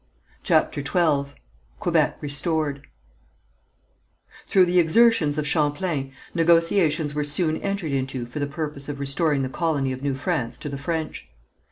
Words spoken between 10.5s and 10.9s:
to the